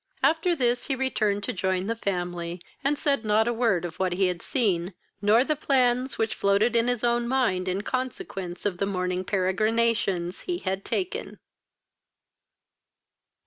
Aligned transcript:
After 0.23 0.55
this 0.55 0.87
he 0.87 0.95
returned 0.95 1.43
to 1.43 1.53
join 1.53 1.85
the 1.85 1.95
family, 1.95 2.59
and 2.83 2.97
said 2.97 3.23
not 3.23 3.47
a 3.47 3.53
word 3.53 3.85
of 3.85 3.97
what 3.97 4.13
he 4.13 4.25
had 4.25 4.41
seen, 4.41 4.95
nor 5.21 5.43
the 5.43 5.55
plans 5.55 6.17
which 6.17 6.33
floated 6.33 6.75
in 6.75 6.87
his 6.87 7.03
own 7.03 7.27
mind, 7.27 7.67
in 7.67 7.83
consequence 7.83 8.65
of 8.65 8.79
the 8.79 8.87
morning 8.87 9.23
peregrinations 9.23 10.39
he 10.39 10.57
had 10.57 10.83
taken. 10.83 11.37